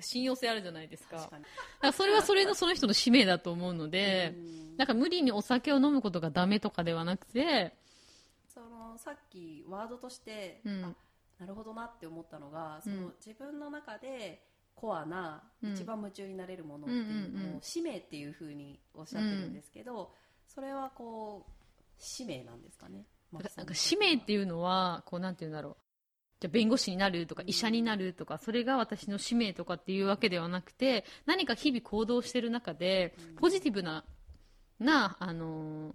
[0.00, 1.16] 信用性あるじゃないですか。
[1.18, 1.30] 確
[1.80, 4.76] かそれはそれのその人の使命だと思うので、うん。
[4.76, 7.76] なんか無理にお酒を飲むことがダメとかではなくて、
[8.52, 10.84] そのさっきワードとして、うん。
[10.84, 10.94] あ
[11.38, 13.02] なるほどなって思ったのがそうん。
[13.02, 14.42] の自分の中で
[14.74, 15.72] コアな、うん。
[15.74, 20.12] 一番夢中になれるものっていうのを、うんうんうん使命っていうふうにおっしゃってるんですけど、
[20.48, 21.52] それはこう
[21.98, 23.04] 使命なんですかね？
[23.32, 25.76] なんかなんか使命っていうのは、こうなんていうんだろう。
[26.42, 34.04] じゃあ弁護士になるとかうん医者になるとか、それが私の使命とかっていうわけではなくて、何か日々行動してる中で、ポジティブな、
[34.80, 35.94] な、あのー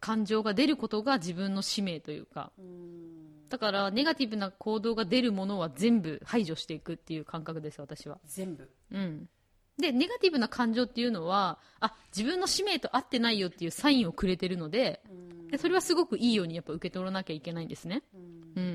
[0.00, 8.20] 感情が出ることが自分の使命というか、うんだからネガティブな行動が出るものは全部排除していくっていう感覚です、私は。
[8.26, 9.28] 全部うん。
[9.76, 18.02] で、ネガティブな感情っていうのは、あ、自分の使命と合ってないよっていうサインをくれてるので、うんでそれはすごくいいようにやっぱ受け取らなきゃいけないんですね。
[18.14, 18.67] うんうん。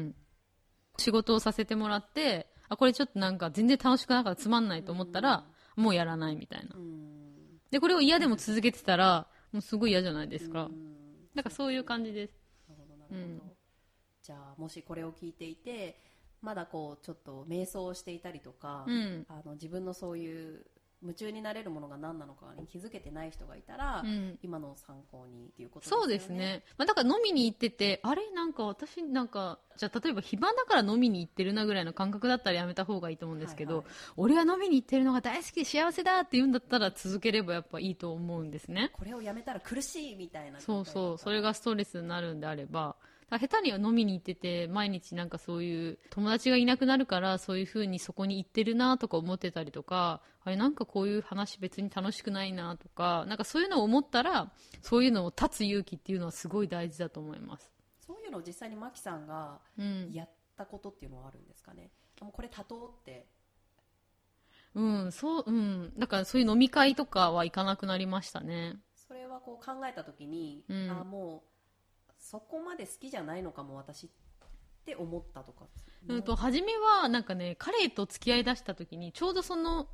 [0.98, 6.80] 仕事をさせてもらって、あ、これちょっとなんか全然楽しくなかったつまんないと思ったら、もうやらないみたいなう。
[6.80, 10.70] んで、これを嫌でも続けてたら、もうすごい嫌じゃないですかう。
[10.70, 10.94] ん
[11.34, 12.34] なんかそういう感じです。
[12.70, 13.56] なるほどなるほど、
[14.22, 16.00] じゃあもしこれを聞いていて
[16.42, 19.26] まだこうちょっと瞑想をしていたりとか、うん。
[19.30, 20.66] あの自分のそういう
[21.04, 24.40] 夢中になれるものが何なのかに気づけてない人がいたら、うん。
[24.42, 26.64] 今のを参考にっていうことですよねそうですね。
[26.78, 28.32] まあ、だから飲みに行ってて、あれ？
[28.32, 38.92] なんか私なんか、じゃあ例えば暇だから飲みに行ってるなぐらいの感覚だったらやめた方がいいと思うんですけど、はいはい俺は飲みに行ってるのが大好きで幸せだって言うんだったら続ければやっぱいいと思うんですね。
[38.94, 42.96] これをやめたら苦しいみたいなそうそう、それががストレスになるんであれば、だから
[43.30, 57.72] 下手には飲みに行ってて、毎日なんかそういう友達がいなくなるから、そういう風にそこに行ってるなとか思ってたりとか、あれなんかこういう話別に楽しくないなとか、なんかそういうのを思ったら、そういうのを立つ勇気っていうのはすごい大事だと思います。
[58.06, 60.12] そういうのを実際にマキさんがうん。
[60.12, 63.26] やったことっていうのはあるんですかね、もうこれ多頭って
[64.76, 65.94] うん、そう、うん。
[65.98, 68.76] だからそういう飲み会とかは行かなくなりましたね。
[68.96, 71.53] それはこう考えた時に、うんあもう
[72.34, 74.10] そこまで好きじゃないのかも私っ
[74.88, 75.66] て思ったとか、
[76.08, 79.88] うんと、初めは、なんかね、彼と付き合い出した時に、ちょうどその、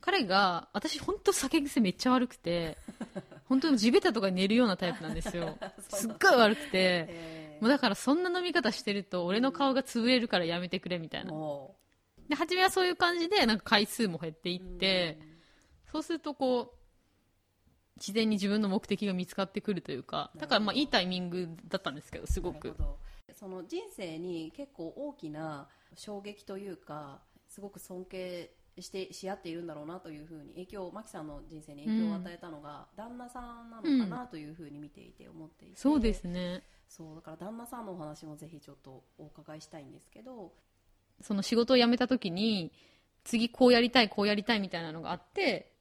[0.00, 2.78] 彼が、私本当酒癖めっちゃ悪くて、
[3.46, 5.58] 本当に地べたとかに寝るようなタイプなんですよ。
[5.90, 11.32] すっごい悪くて、えもうだからそんな飲み方してると、俺の顔が潰れるからやめてくれみたいーな。
[11.32, 11.76] も
[12.28, 15.18] で、初めはそういう感じで、なんか回数も減っていうって、
[15.90, 16.81] そうするとこう、
[17.96, 22.74] 自然に自分の目的が見つかってくるというか、だからまあいいタイミングだったんですけど、すごく。
[23.34, 36.62] その人生に結構大きな衝撃というかすごく尊敬してし合っているんだろうなというふうに影響マキさんの人生に影響を与えたのが、旦那さんなのかなというふうに見ていて思っていて、そうですね。
[36.88, 40.52] そうだから旦那さんのお話もぜひちょっとお伺いしたいんですけど。
[41.20, 42.72] その仕事を辞めた時に、
[43.24, 45.71] 次こうやりたい、こうやりたいみたいなのがあって、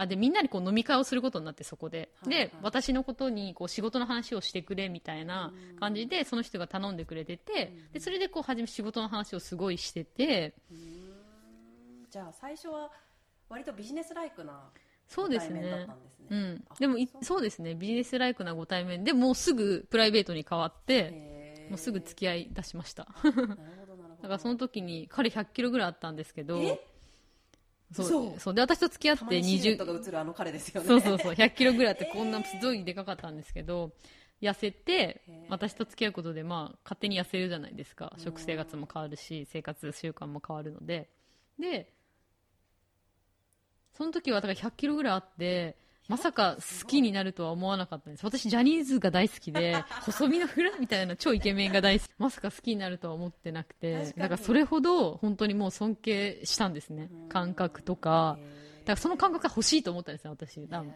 [0.00, 2.10] あ、で、みんなでこう飲み会をすることになって、そこで。
[2.22, 2.46] はいはい。
[2.46, 12.06] で、私のことに、こう仕事の話をしてくれ、みたいな感じで、その人が頼んでくれてて、で、それでこう、初め仕事の話をすごいしてて、うーん。
[12.10, 12.90] じゃあ最初は
[13.48, 14.70] 割とビジネスライクな
[15.06, 15.60] そうですね。
[15.60, 15.88] ですね。
[16.30, 16.64] うん。
[16.70, 16.74] あ。
[16.78, 17.42] でもい、そう。
[17.42, 17.74] ですね。
[17.74, 19.04] ビジネスライクなご対面。
[19.04, 21.10] でもうすぐプライベートに変わって、
[21.68, 23.06] もうすぐ付き合い出しました。
[24.22, 26.89] だからその時に、彼100キロぐらいあったんですけど、え？
[27.92, 28.54] そう嘘そう。
[28.54, 33.92] で、私と付き合ってたまにシルエッ20ト、が映るあの彼ですよねそうそうそう、100キロぐらいあってこんなすごいでかかったんですけど、
[34.40, 38.14] 痩せて私と付き合うことで、まあ、勝手に痩せるじゃないですか。
[38.18, 41.10] 食生活も変わるし、生活習慣も変わるので。
[41.58, 41.92] で、
[43.92, 45.76] その時は、だから100キロぐらいあって、
[46.10, 48.26] まさか好きになるとは思わなかったんです。
[48.26, 52.10] 私、ジャニーズが大好きで、 細身のフラみたいな超イケメンが大好き。
[52.18, 57.08] まさか好きになるとは思ってなくて、だからそれほど本当にもう尊敬したんですね。
[57.28, 58.38] 感覚とか。
[58.80, 60.66] だからその感覚が欲しいと思ったんですよ、私。
[60.66, 60.92] 多分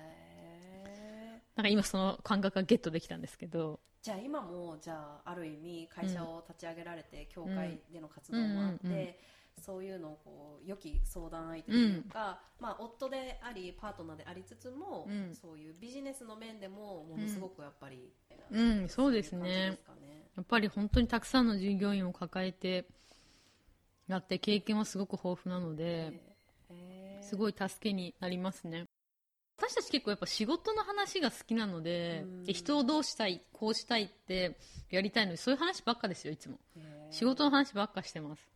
[1.55, 9.15] なんか今その感覚がゲットできたんですけど、じゃあ今もじゃあある意味会社を立ち上げられて、教会での活動もあって、うんうんうん
[9.61, 15.35] そういうのをこう良き相談相手というか、まあ、夫でありパートナーでありつつも、うん。
[15.35, 18.13] そういうビジネスの面でもものすごくやっぱり、
[18.51, 18.89] うん。
[18.89, 19.39] そうですね。
[19.39, 20.31] そうですかね。
[20.37, 22.87] やっぱり本当にたくさんの従業員を抱えて
[24.09, 26.21] やって経験はすごく豊富なので、
[26.71, 27.23] えー。
[27.23, 28.85] すごい助けになりますね。
[29.57, 34.59] 私たち結構やっぱ仕事の話が好きなので人をどうしたいこうしたいって
[34.91, 36.59] やりたいのでそういう話ばっかですよいつも。
[36.77, 37.15] えー。
[37.15, 38.54] 仕事の話ばっかしてます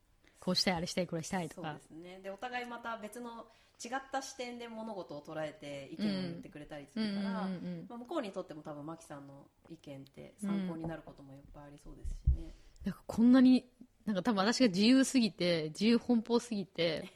[0.49, 2.21] こうしたいあれしたいこれしたいとそうかですね。
[2.23, 3.45] でお互いまた別の
[3.85, 13.67] 違った視点で物事を捉えて意見を言ってくれたりするから、うんまあ、向こうにとっても多分マキさんの意見って参考になることもいっぱいありそうですしね、なんかこんなに
[14.07, 17.13] なんか多分私が自由すぎて自由奔放すぎて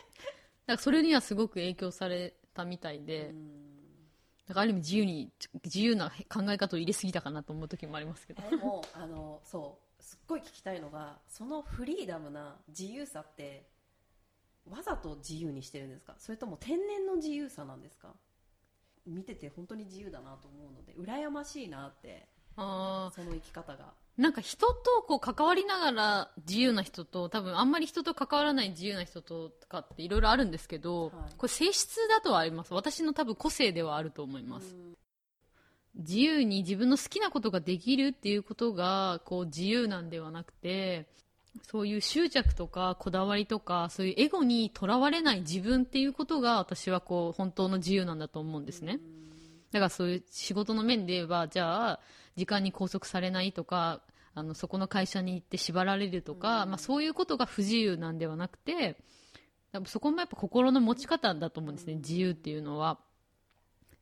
[0.66, 3.70] なんかそれにはすごく影響されたみたいで、うん。
[4.48, 5.30] なんかある意味自由に
[5.62, 8.42] 自由な考え方を入れすぎたかなと思う時もありますけど。
[8.50, 13.68] でもあのそうすっごい聞きたいのがそのフリーダムな自由さって
[14.68, 16.14] わざと自由にしてるんですか？
[16.18, 18.08] それとも天然の自由さなんですか？
[19.06, 23.94] 見てて本当に自由だなと思うので羨ましいなってあその生き方が。
[24.18, 31.12] なんか人とこう関わりながら自由な人と多分あんまり人と関わらない自由な人とかっていろいろあるんですけど、はい。
[31.38, 32.74] これ性質だとはあります。
[32.74, 34.94] 私の多分個性ではあると思います、うん
[35.96, 41.06] 自由に自分の好きなことができるっていうことがこう自由なんではなくて
[41.62, 49.00] そういう執着とかこだわりとかそういうエゴにとらわれない自分っていうことが私はこう本当の自由なんだと思うんですね、
[49.72, 52.00] だからそういう仕事の面で言えばじゃあ
[52.36, 54.00] 時間に拘束されないとか
[54.34, 58.96] あのそこの会社に行って縛られるとか、まあ、そういうことが不自由なんではなくて
[59.86, 62.98] そこもやっぱ心の持ち方だと思うんですね、自由っていうのは。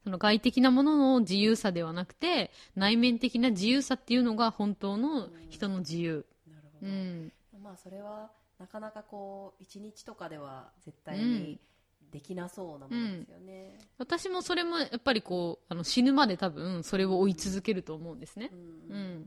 [0.09, 11.61] その外的なものの自由さではなくて内面的な自由さっていうのが本当の人の自由、なるほど、うん、まあそれはなかなかこう一日とかでは絶対に
[12.11, 18.59] できなそうなものですよね、私もそれもやっぱりこうあの死ぬまで多分それを追い続けると思うんですね、うん。
[18.59, 19.15] うん。
[19.15, 19.27] なる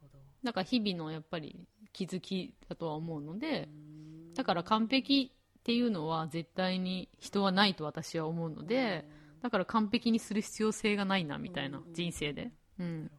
[0.00, 0.18] ほど。
[0.44, 4.32] だから日々のやっぱり気づきだとは思うので、うん。
[4.32, 9.04] だから完璧っていうのは絶対に人はないと私は思うので、
[9.42, 13.10] だから完璧にする必要性がないなみたいな、うん人生で、うん、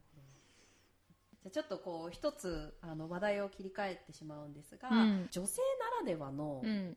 [1.42, 5.28] じゃあちょっとこう一つあの話題を切り替えてしまうんですが、うん。
[5.30, 6.96] 女性ならではのうん、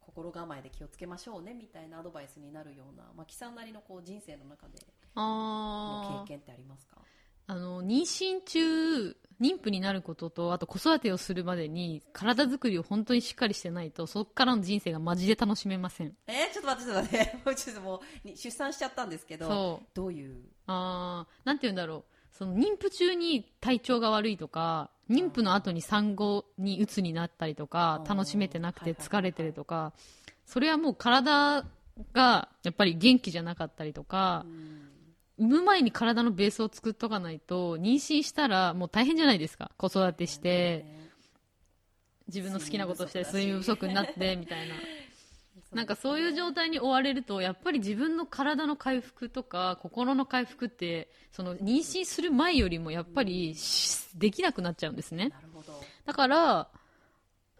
[0.00, 4.78] 心構えで気をつけましょうねみたいなアドバイスになるようなマキさんなりのこう人生の中で
[5.16, 6.98] の経験ってありますか？
[7.46, 16.14] あの妊娠中妊婦になることとあと子育てをするまでに体作りを本当にしっかりしてないとそこからの人生がマジで楽しめません。
[16.26, 17.38] えーちょっと待ってちょっと待って。
[17.44, 19.86] もうちょっともうに出産しちゃったんですけどそう。
[19.94, 22.04] どういうあーなんて言うんだろう。
[22.36, 29.08] その妊婦中に体調が悪いとか妊婦の後に産後に鬱になったりとか楽しめてなくてはいはいはい。
[29.08, 29.92] 疲れてるとか
[30.46, 31.64] それはもう体
[32.12, 34.90] がやっぱり元気じゃなかったりとかうん
[35.38, 39.70] 産む前に体のベースを作っとかないと妊娠したらもう大変じゃないですか。
[39.76, 40.84] 子育てして
[42.28, 44.74] 自分の好きなことして睡睡眠不足になって みたいな。
[45.72, 55.32] なんかそういう状態に追われるとやっぱり自分の体の回復とか心の回復ってその妊娠する前よりもやっぱりしできなくなっちゃうんですね。
[56.04, 56.70] だから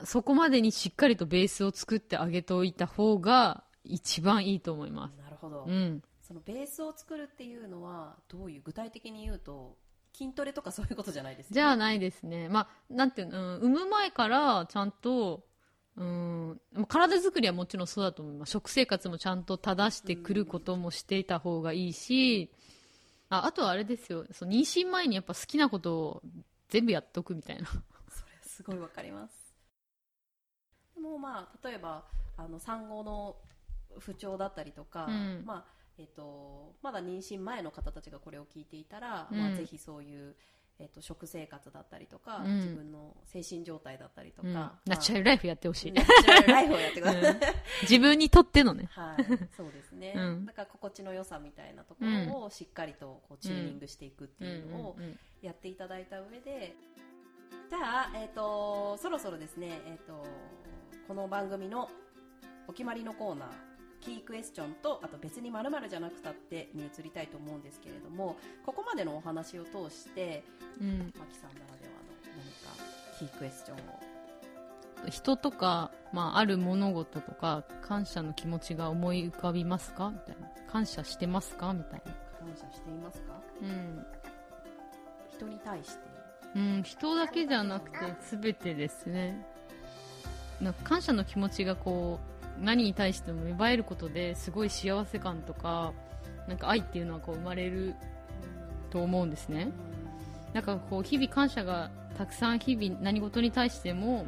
[0.04, 5.16] そこまでにしっかりとベースを作ってあげておいた方が一番いいと思います。
[5.20, 6.02] なるほど、うん
[6.34, 9.76] そのベースを作るっていうのはどういう具体的に言うと
[10.12, 11.54] 筋トレとかそういうことじゃないですよね？
[11.54, 12.48] じゃあないですね。
[12.48, 15.44] まあなんていうの、うん、産む前からちゃんと
[15.96, 18.50] うん体作りはもちろんそうだと思います。
[18.50, 22.50] 食生活もちゃんと正してくることもしていた方がいいし、
[23.28, 24.24] ああとはあれですよ。
[24.32, 26.22] その妊娠前にやっぱ好きなことを
[26.68, 27.68] 全部やっとくみたいな。
[27.68, 27.80] それ
[28.42, 29.54] すごいわかります。
[30.96, 32.02] でもまあ例えば
[32.36, 33.36] あの産後の
[34.00, 35.44] 不調だったりとか、うん。
[35.44, 39.38] まあえっとまだ妊娠前の方たちがこれを聞いていたら、うん。
[39.38, 40.34] まあ、ぜひそういう、
[40.80, 42.56] えっと、食生活だったりとか、うん。
[42.56, 44.54] 自分の精神状態だったりとか、うん。
[44.54, 47.40] まあナチュラルライフやってほしい、ナチュラルライフをやってください、うん。
[47.82, 48.88] 自分にとってのね。
[48.90, 49.24] はい、
[49.56, 50.46] そうですね、うん。
[50.46, 54.96] だから心地の良さみたいなところをしっかりとこうチューニングしていくっていうのを
[55.42, 56.74] やっていただいた上で、
[57.70, 60.26] じゃあ、えっとそろそろですね、えっと
[61.06, 61.88] この番組の
[62.66, 63.73] お決まりのコーナー
[64.04, 68.36] キークエスチョンとあと別に〇〇じゃなくたってに移りたいと思うんですけれども
[68.66, 70.44] ここまでのお話を通して
[70.80, 71.12] うん。
[71.18, 72.44] マキさんならではの何
[72.76, 72.82] か
[73.18, 73.80] キークエスチョンを
[75.10, 80.10] 人とか、まあ、ある物事とか感謝の気持ちが思い浮かびますか？
[80.10, 80.48] みたいな。
[80.66, 81.74] 感謝してますか？
[81.74, 82.12] みたいな。
[82.38, 83.38] 感謝していますか？
[83.60, 84.06] うん。
[85.30, 85.98] 人に対して。
[86.56, 87.98] うん、人だけじゃなくて
[88.40, 89.44] 全てですね。
[90.62, 95.92] なんか感謝の気持ちがこう何に対しても芽生えることですごい幸せ感とか
[96.48, 97.94] なんか愛っていうのはこう生まれる
[98.90, 99.70] と思うんですね。
[100.52, 104.26] なんかこう日々感謝がたくさん日々何事に対しても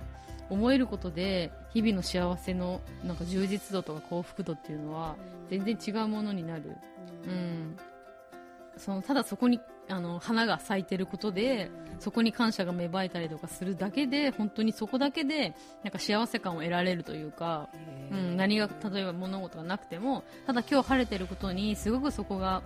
[0.51, 5.17] 思えることで日々の幸せのなんか充実度とか幸福度っていうのは
[5.51, 6.77] 全然違うものになる、
[7.27, 7.77] うん、
[8.77, 11.71] そのただそこにあの花が咲いてることで
[12.01, 15.55] そこに感謝が芽生えたりとかするだけで本当にそこだけで
[15.85, 17.69] なんか幸せ感を得られるというか、
[18.11, 22.63] うん、何が例えば物事がなくてもただ今日晴れてることにすごくそこが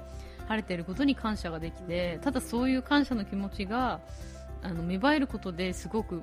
[0.48, 4.00] 晴れてることに感謝ができてただそういう感謝の気持ちが
[4.62, 6.22] あの芽生えることですごく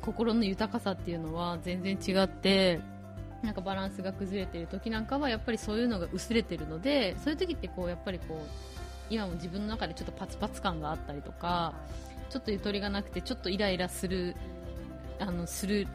[0.00, 2.80] 心の豊かさっていうのは全然違って
[3.42, 8.46] なんかバランスが崩れている時なんかはやっぱりそういうのが薄れているのでそういう時ってこうやっぱりこう
[9.08, 11.74] 今も自分の中でちょっとパツパツ感があったりとか
[12.28, 14.36] ちょっとゆとりがなくてちょっとイライラする
[15.18, 15.86] あのする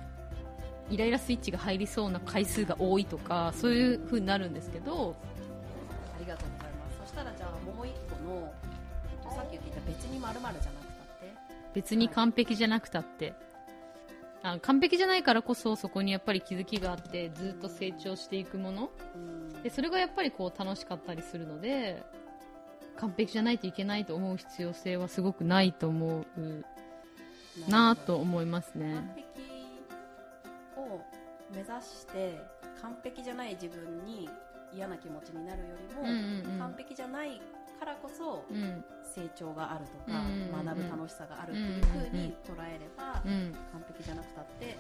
[0.90, 5.16] イライラスイッチが入りそうな回数が多いとかそういう風になるんですけど。
[6.16, 6.98] ありがとうございます。
[7.02, 8.54] そしたらじゃあもう一個の、
[9.12, 10.72] えっと、さっき言っていた別にまるじゃなくたっ
[11.20, 11.34] て？
[11.74, 13.34] 別に完璧じゃなくたって、
[14.44, 18.90] あ完璧じゃないからこそそこにやっぱり気づきがあってずっと成長していくもの。
[19.16, 19.64] うん。
[19.64, 22.04] でそれがやっぱりこう楽しかったりするので
[22.98, 26.26] 完璧じゃないといけないと思う必要性はすごくないと思う
[27.70, 29.04] なぁと思いますね
[31.52, 32.42] 目指して
[32.82, 34.30] 完璧じゃない自分に
[34.74, 36.60] 嫌な気持ちになるよりも、うんうんうん。
[36.60, 37.42] 完璧じゃない
[37.80, 38.84] からこそうん。
[39.04, 40.66] 成長があるとか、うんうんうん。
[40.66, 44.78] 学ぶ楽しさがあるっていう風に捉えれば、うん完璧じゃなくたって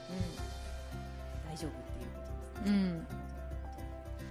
[1.47, 2.22] 大丈夫っていうこ
[2.57, 3.07] とですね、うん。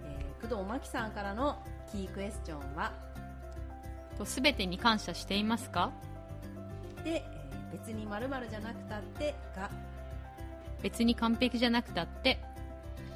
[0.05, 1.57] えー工藤真希さんからの
[1.91, 2.93] キークエスチョンは
[4.19, 5.91] と全てに感謝していますか？
[7.03, 7.35] で、えー
[7.73, 9.69] 別にまるじゃなくたってが
[10.83, 12.39] 別に完璧じゃなくたって。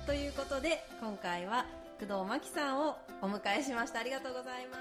[0.07, 1.67] ということで今回は
[2.01, 4.01] 工藤真希さんをお迎えしました。
[4.01, 4.81] ありがとうございます。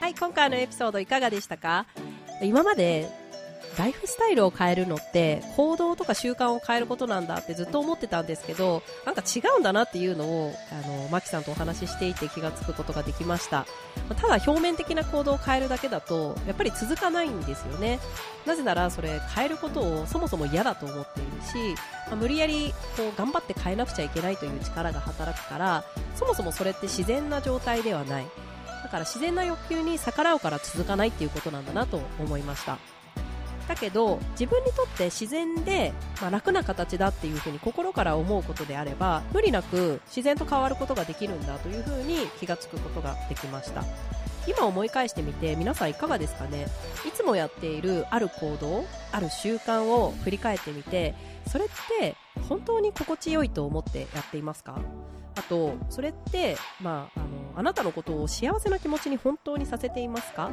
[0.00, 1.86] はい今回のエピソードいかがでしたか？
[2.42, 3.10] 今まで
[3.78, 13.66] ライフスタイルを変えるのって行動とか習慣を変えることなんだってずっと思ってたんですけどなんか違うんだなっていうのをあのマキさんとお話ししていて気がつくことができました。
[14.20, 17.98] ただ表面的な行動を変えるだけだとやっぱり続かないんですよね。
[18.46, 28.26] なぜならそれ変えることをそもそも嫌だと思っているし、まあ無理やりこう頑張って変えなくちゃいけないという力が働くからそもそもそれって自然な状態ではない。
[28.82, 32.78] だから自然な欲求に逆らうから続かないっていうことなんだなと思いました。
[33.68, 43.84] だけど自分にとって自然で、まあ、楽な形だっていうふうに心から思うことであれば無理なく自然と変わることができるんだというふうに気がつくことができました。
[44.48, 46.68] 今思い返してみて皆さんいかがですかね？
[47.04, 51.16] いつもやっているある行動ある習慣を振り返ってみて
[51.48, 52.14] それって
[52.48, 54.78] 本当に心地よいと思ってやっていますか？
[55.34, 60.52] あとそれって、まあ、あのあなたのことを幸せな気持ちに本当にさせていますか？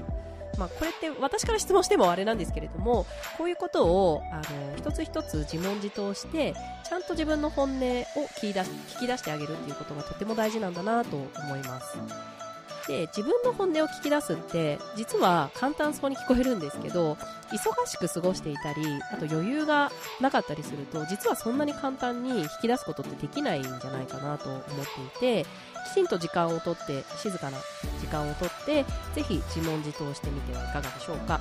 [0.58, 3.06] まあ、これって私から質問してもあれなんですけれども
[3.38, 11.97] こういうことをあの一つ一つ自問自答してちゃんと自分の本音を聞き出し聞き出してあげるっていうことがとても大事なんだなと思います。
[12.88, 17.13] で自分の本音を聞き出すって実は簡単そうに聞こえるんですけど
[17.49, 24.71] 忙しく過ごしていたりあと余裕がなかったりすると実はそんなに簡単に引き出すことってできないんじゃないかなと思って
[25.41, 25.45] いて
[25.91, 27.57] きちんと時間をとって静かな
[28.01, 31.39] 時間をとってぜひ自問自答してみてはいかがでしょうか。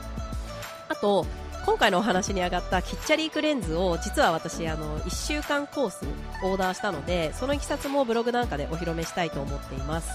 [0.89, 1.27] あと
[1.65, 6.05] 今回のお話に上がったキッチャリークレンズを実は私あの1週間コース
[6.43, 10.11] オーダーしたのでそのいきさつもブログなんかでお披露目したいと思っています。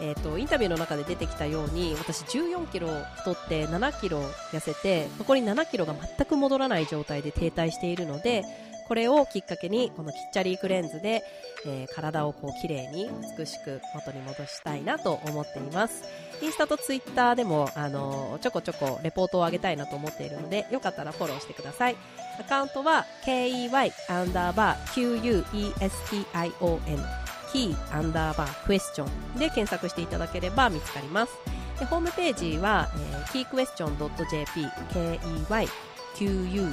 [0.00, 4.20] えー、とインタビューの中で出てきたように私14キロ太って7キロ
[4.52, 8.44] 痩せて残り7キロが全く戻らない状態で停滞しているので
[8.86, 11.22] これをきっかけにこのキッチャリークレンズで、
[11.66, 16.04] えー体をこう綺麗に美しく元に戻したいなと思っています。
[16.40, 21.96] インスタとツイッターでも、あのーちょこちょこレポートを上げたいなと思っているのでよかったらフォローしてください。
[22.38, 31.32] アカウントは KEY アンダーバー QUESTION キーアンダーバークエスチョンで検索していただければ見つかります。
[31.78, 35.68] でホームページは、えー、keyquestion.jp KEY
[36.16, 36.72] QUESTION.jp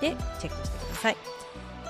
[0.00, 1.16] でチェックしてください。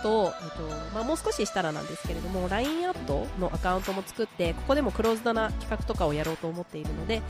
[0.02, 7.22] と、えっとまあ、もう少ししたらなんですけれども LINE アットのアカウントも作ってここでもクローズドな企画とかをやろうと思っているので、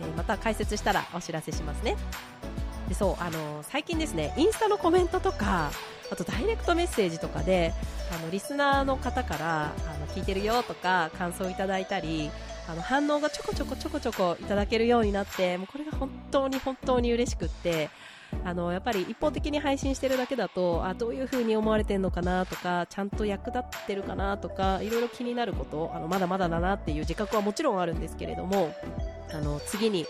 [0.00, 1.96] えーまた解説したらお知らせしますね。
[2.92, 5.70] でそうあの最近ですねインスタのコメントとか
[6.10, 7.72] あとダイレクトメッセージとかで
[8.14, 12.30] あのリスナーの方からあの聞いてるよとか感想をいただいたり
[12.68, 17.88] あの反応がちょこちょこちょこちょこいただけるようになってもうこれが本当に本当に嬉しくって
[18.44, 28.74] あのやっぱり一方的に配信してるだけだとあどういう風に思われてるのかなとかちゃんと役立ってるかなとかいろいろ気になることあのまだまだだなっていう自覚はもちろんあるんですけれども
[29.32, 30.04] あの次に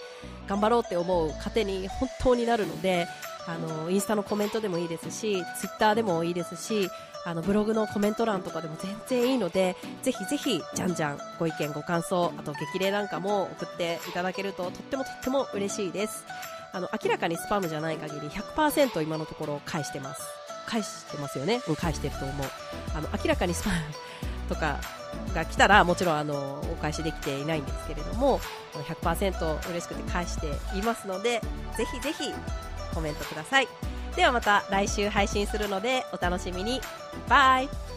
[0.48, 3.06] 頑張ろうって思う糧に本当になるので
[3.46, 6.88] あのインスタのコメントでもいいですしツイッターでもいいですし
[7.24, 16.24] あのブログのコメント欄とかでも全然いいのでぜひぜひじゃんじゃんご意見ご感想あと激励なんかも送っていただけるととってもとっても嬉しいです。
[16.74, 20.22] あの明らかにスパムじゃない限り100%今のところ返してます。
[20.66, 21.60] 返してますよね？
[21.68, 22.46] う返してると思う。
[22.94, 23.76] あの明らかにスパム
[24.52, 24.78] とか
[25.34, 28.40] が来たらもちろんあのお返しできていないんですけれども
[28.74, 30.46] 100%嬉しくて返して
[30.76, 31.40] いますので
[31.76, 32.32] ぜひぜひ
[32.94, 33.68] コメントください。
[34.16, 36.80] ではまた来週配信するのでお楽しみに。
[37.28, 37.91] バイ。